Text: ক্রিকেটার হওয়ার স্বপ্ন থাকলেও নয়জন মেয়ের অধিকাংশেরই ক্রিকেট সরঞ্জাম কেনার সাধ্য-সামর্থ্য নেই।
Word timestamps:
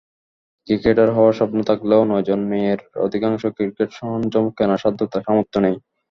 ক্রিকেটার 0.67 1.09
হওয়ার 1.15 1.37
স্বপ্ন 1.39 1.57
থাকলেও 1.69 2.01
নয়জন 2.05 2.41
মেয়ের 2.51 2.79
অধিকাংশেরই 3.05 3.55
ক্রিকেট 3.57 3.89
সরঞ্জাম 3.91 4.45
কেনার 4.57 4.81
সাধ্য-সামর্থ্য 4.83 5.57
নেই। 5.65 5.75